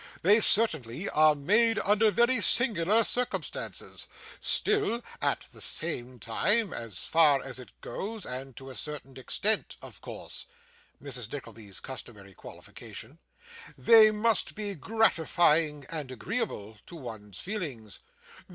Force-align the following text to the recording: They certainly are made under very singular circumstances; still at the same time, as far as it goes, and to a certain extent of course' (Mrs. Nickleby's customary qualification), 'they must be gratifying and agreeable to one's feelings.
They 0.23 0.39
certainly 0.39 1.07
are 1.09 1.35
made 1.35 1.77
under 1.77 2.09
very 2.09 2.41
singular 2.41 3.03
circumstances; 3.03 4.07
still 4.39 5.03
at 5.21 5.45
the 5.53 5.61
same 5.61 6.17
time, 6.17 6.73
as 6.73 7.03
far 7.05 7.39
as 7.45 7.59
it 7.59 7.69
goes, 7.81 8.25
and 8.25 8.55
to 8.57 8.71
a 8.71 8.75
certain 8.75 9.15
extent 9.15 9.77
of 9.79 10.01
course' 10.01 10.47
(Mrs. 10.99 11.31
Nickleby's 11.31 11.79
customary 11.79 12.33
qualification), 12.33 13.19
'they 13.77 14.09
must 14.09 14.55
be 14.55 14.73
gratifying 14.73 15.85
and 15.91 16.09
agreeable 16.09 16.79
to 16.87 16.95
one's 16.95 17.37
feelings. 17.39 17.99